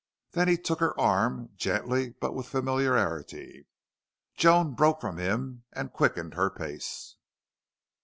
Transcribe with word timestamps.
Then 0.31 0.47
he 0.47 0.57
took 0.57 0.79
her 0.79 0.99
arm, 0.99 1.51
gently, 1.57 2.09
but 2.19 2.33
with 2.33 2.47
familiarity. 2.47 3.67
Joan 4.35 4.73
broke 4.73 4.99
from 4.99 5.19
him 5.19 5.63
and 5.73 5.93
quickened 5.93 6.33
her 6.33 6.49
pace. 6.49 7.17